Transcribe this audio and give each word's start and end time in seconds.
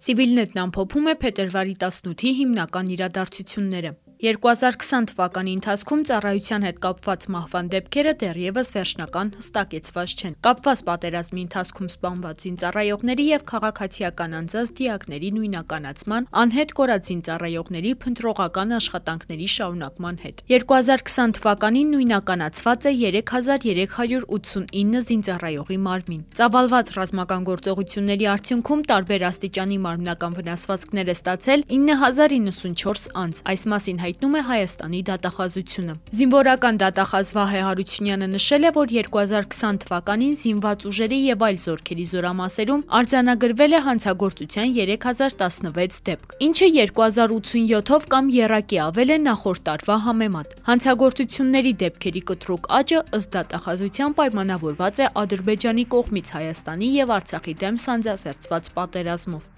Civilnet-ն 0.00 0.62
ամփոփում 0.62 1.10
է 1.12 1.14
փետրվարի 1.22 1.74
18-ի 1.76 2.30
հիմնական 2.38 2.94
իրադարձությունները։ 2.94 3.90
2020 4.20 5.06
թվականի 5.08 5.52
ընթացքում 5.56 6.00
ծառայության 6.08 6.64
հետ 6.66 6.78
կապված 6.84 7.22
մահվան 7.32 7.68
դեպքերը 7.72 8.12
դեռևս 8.20 8.70
վերջնական 8.74 9.28
հստակեցված 9.36 10.12
չեն։ 10.20 10.34
Կապված 10.44 10.82
պատերազմի 10.88 11.44
ընթացքում 11.46 11.88
սպանված 11.94 12.44
զինծառայողների 12.44 13.24
եւ 13.30 13.44
քաղաքացիական 13.50 14.34
անձանց 14.40 14.72
դիակների 14.80 15.30
նույնականացման, 15.36 16.26
անհետ 16.42 16.74
կորած 16.80 17.08
զինծառայողների 17.10 17.92
փնտրողական 18.04 18.76
աշխատանքների 18.76 19.48
շարունակման 19.56 20.20
հետ։ 20.20 20.44
2020 20.52 21.34
թվականին 21.40 21.88
նույնականացված 21.96 22.90
է 22.90 22.92
3389 23.00 25.08
զինծառայողի 25.08 25.80
մարմին։ 25.88 26.22
Ծավալված 26.36 26.94
ռազմական 27.00 27.48
գործողությունների 27.48 28.30
արդյունքում 28.36 28.84
տարբեր 28.92 29.26
աստիճանի 29.32 29.80
մարմնական 29.88 30.36
վնասվածքներ 30.36 31.08
է 31.08 31.16
ստացել 31.16 31.66
9094 31.72 33.10
անձ։ 33.24 33.44
Այս 33.48 33.68
մասին 33.70 33.98
հայտնում 34.10 34.32
է 34.34 34.40
Հայաստանի 34.42 35.00
դատախազությունը։ 35.06 35.92
Զինվորական 36.18 36.78
դատախազ 36.80 37.28
Վահե 37.36 37.60
Հարությունյանը 37.66 38.26
նշել 38.30 38.64
է, 38.66 38.70
որ 38.74 38.88
2020 38.90 39.78
թվականին 39.84 40.32
զինված 40.40 40.86
ուժերի 40.90 41.18
եւ 41.30 41.44
այլ 41.46 41.58
զորքերի 41.64 42.06
զորամասերում 42.10 42.82
արձանագրվել 43.00 43.76
է 43.78 43.80
հանցագործության 43.86 44.74
3016 44.80 46.02
դեպք, 46.10 46.34
ինչը 46.50 46.68
2087-ով 46.80 48.10
կամ 48.10 48.34
երակի 48.34 48.82
ավել 48.90 49.14
է 49.14 49.18
նախորդ 49.30 49.64
տարվա 49.70 49.96
համեմատ։ 50.10 50.58
Հանցագործությունների 50.66 51.72
դեպքերի 51.86 52.22
կտրուկ 52.34 52.70
աճը 52.80 53.00
ըստ 53.20 53.34
դատախազության 53.38 54.18
պայմանավորված 54.18 55.04
է 55.06 55.10
Ադրբեջանի 55.22 55.86
կողմից 55.94 56.34
Հայաստանի 56.40 56.94
եւ 56.98 57.16
Արցախի 57.20 57.58
դեմ 57.62 57.82
սանձազերծված 57.86 58.74
պատերազմով։ 58.80 59.50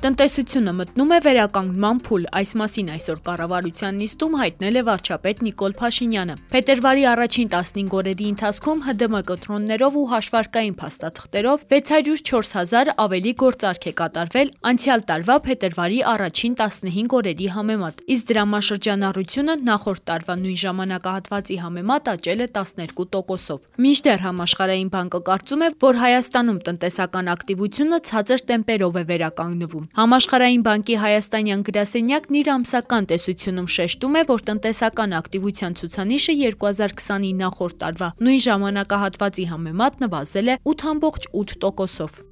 Տնտեսությունը 0.00 0.72
մտնում 0.78 1.10
է 1.12 1.16
վերականգնման 1.26 1.98
փուլ։ 2.06 2.22
Այս 2.38 2.50
մասին 2.56 2.86
այսօր 2.94 3.18
կառավարության 3.26 3.98
նիստում 4.00 4.36
հայտնել 4.40 4.78
է 4.80 4.82
վարչապետ 4.88 5.42
Նիկոլ 5.44 5.74
Փաշինյանը։ 5.80 6.36
Փետրվարի 6.54 7.04
առաջին 7.10 7.50
15 7.54 7.92
օրերի 8.00 8.28
ընթացքում 8.30 8.80
ՀԴՄ 8.86 9.20
կտրոններով 9.30 9.98
ու 10.00 10.04
հաշվարկային 10.12 10.76
փաստաթղթերով 10.80 11.66
604 11.74 12.48
000 12.70 12.94
ավելի 13.04 13.32
գործարք 13.44 13.84
է 13.84 13.92
կատարվել 14.00 14.52
անցյալ 14.72 15.04
տարվա 15.10 15.36
փետրվարի 15.50 16.00
առաջին 16.16 16.56
15 16.64 17.14
օրերի 17.20 17.50
համեմատ։ 17.60 18.02
Իսկ 18.16 18.24
դրամաշրջանառությունը 18.32 19.58
նախորդ 19.68 20.02
տարվա 20.08 20.34
նույն 20.40 20.58
ժամանակահատվածի 20.64 21.60
համեմատ 21.60 22.10
աճել 22.16 22.40
է 22.40 22.48
12%-ով։ 22.56 23.68
Մինչդեռ 23.84 24.26
համաշխարհային 24.30 24.90
բանկը 24.96 25.20
կարծում 25.28 25.60
է, 25.60 25.70
որ 25.84 26.02
Հայաստանում 26.08 26.64
տնտեսական 26.70 27.32
ակտիվությունը 27.36 28.02
ցածր 28.08 28.48
տեմպերով 28.48 29.00
է 29.00 29.06
վերականգնվում։ 29.12 29.89
Համաշխարհային 29.98 30.60
բանկի 30.62 30.96
հայաստանյան 31.02 31.62
գրասենյակն 31.66 32.36
իր 32.40 32.50
ամսական 32.54 33.08
տեսությունում 33.10 33.68
շեշտում 33.74 34.18
է, 34.20 34.22
որ 34.30 34.44
տնտեսական 34.50 35.16
ակտիվության 35.18 35.76
ցուցանիշը 35.82 36.38
2020-ի 36.46 37.32
նախորդ 37.42 37.78
տարվա 37.82 38.14
նույն 38.22 38.42
ժամանակահատվածի 38.46 39.50
համեմատ 39.50 40.02
նվազել 40.06 40.54
է 40.54 40.60
8.8%-ով։ 40.78 42.29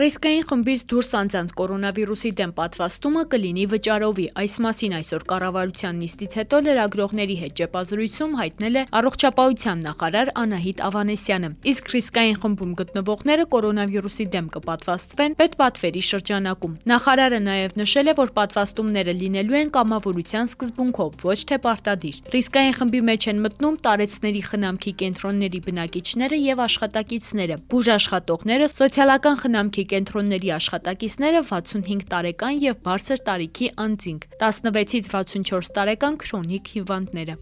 Ռիսկային 0.00 0.44
խմբից 0.48 0.82
դուրս 0.88 1.10
անձանց 1.18 1.50
կորոնավիրուսի 1.58 2.30
դեմ 2.38 2.52
պատվաստումը 2.56 3.22
կլինի 3.32 3.64
վճարովի։ 3.68 4.24
Այս 4.40 4.54
մասին 4.64 4.92
այսօր 4.96 5.24
կառավարության 5.28 5.98
նիստից 6.00 6.36
հետո 6.40 6.60
լրագրողների 6.64 7.36
հետ 7.40 7.52
ճեպազրույցում 7.60 8.32
հայտնել 8.40 8.78
է 8.80 8.84
առողջապահության 9.00 9.82
նախարար 9.84 10.30
Անահիտ 10.40 10.80
Ավանեսյանը։ 10.88 11.50
Իսկ 11.68 11.92
ռիսկային 11.92 12.38
խմբում 12.40 12.72
գտնվողները 12.80 13.44
կորոնավիրուսի 13.52 14.26
դեմ 14.40 14.48
կպատվաստվեն 14.56 15.36
պետպատվերի 15.40 16.02
շրջանակում։ 16.08 16.72
Նախարարը 16.88 17.40
նաև 17.50 17.76
նշել 17.84 18.08
է, 18.08 18.16
որ 18.24 18.32
պատվաստումները 18.40 19.14
լինելու 19.20 19.60
են 19.60 19.74
կամավորության 19.76 20.50
սկզբունքով, 20.54 21.20
ոչ 21.28 21.38
թե 21.50 21.60
պարտադիր։ 21.68 22.16
Ռիսկային 22.40 22.74
խմբի 22.80 23.00
մեջ 23.10 23.28
են 23.34 23.44
մտնում 23.44 23.78
տարեցների 23.84 24.42
խնամքի 24.48 24.92
կենտրոնների 25.04 25.60
բնակիչները 25.68 26.40
եւ 26.40 26.64
աշխատակիցները, 26.70 27.60
բուժաշխատողները, 27.74 28.70
սոցիալական 28.80 29.40
խնամքի 29.44 29.84
կենտրոնների 29.90 30.50
աշխատակիցները 30.56 31.42
65 31.50 32.06
տարեկան 32.12 32.60
եւ 32.64 32.80
բարձր 32.86 33.22
տարիքի 33.28 33.70
անձինք, 33.84 34.26
16-ից 34.42 35.10
64 35.14 35.74
տարեկան 35.80 36.18
քրոնիկ 36.24 36.74
հիվանդները։ 36.76 37.36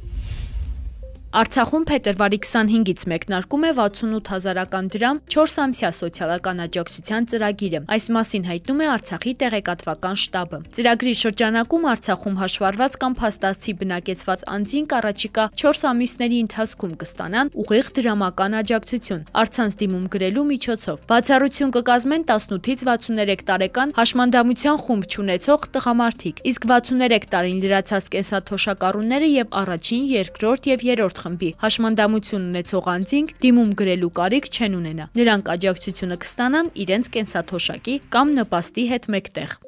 Արցախում 1.28 1.82
փետրվարի 1.84 2.36
25-ից 2.40 3.02
մեկնարկում 3.12 3.64
է 3.68 3.70
68 3.76 4.28
հազարական 4.32 4.86
դրամ 4.94 5.18
4 5.28 5.56
ամսյա 5.64 5.88
սոցիալական 5.98 6.62
աջակցության 6.64 7.26
ծրագիրը։ 7.28 7.80
Այս 7.92 8.06
մասին 8.16 8.46
հայտնում 8.48 8.80
է 8.80 8.86
Արցախի 8.88 9.34
տեղեկատվական 9.42 10.16
շտաբը։ 10.24 10.60
Ծրագրի 10.78 11.12
շրջանակում 11.20 11.84
Արցախում 11.92 12.38
հաշվառված 12.40 12.96
կամ 13.04 13.16
փաստացի 13.20 13.74
բնակեցված 13.76 14.46
անձինք 14.56 14.94
առաջիկա 14.98 15.44
4 15.68 15.84
ամիսների 15.92 16.38
ընթացքում 16.48 16.96
կստանան 17.04 17.52
ուղիղ 17.60 17.92
դրամական 17.98 18.58
աջակցություն 18.64 19.22
արցանց 19.44 19.78
դիմում 19.84 20.08
գրելու 20.16 20.46
միջոցով։ 20.48 21.04
Բացառություն 21.12 21.74
կկազմեն 21.76 22.24
18-ից 22.32 22.86
63 22.88 23.44
տարեկան 23.52 23.94
հաշմանդամության 24.00 24.80
խումբ 24.88 25.04
ճանաչող 25.12 25.68
տղամարդիկ, 25.76 26.42
իսկ 26.48 26.68
63 26.72 27.30
տարին 27.36 27.62
լրացած 27.68 28.10
կենսաթոշակառուները 28.16 29.28
եւ 29.28 29.56
առաջին, 29.60 30.02
երկրորդ 30.16 30.72
եւ 30.72 30.88
երրորդ 31.18 31.24
խմբի 31.24 31.48
հաշմանդամություն 31.62 32.44
ունեցող 32.48 32.90
անձինք 32.94 33.32
դիմում 33.44 33.72
գրելու 33.80 34.10
կարիք 34.18 34.50
չեն 34.54 34.76
ունենա։ 34.78 35.08
Նրանք 35.18 35.50
աջակցությունը 35.54 36.20
կստանան 36.24 36.70
իրենց 36.86 37.10
կենսաթոշակի 37.18 37.96
կամ 38.14 38.36
նպաստի 38.38 38.86
հետ 38.94 39.10
մեկտեղ։ 39.18 39.58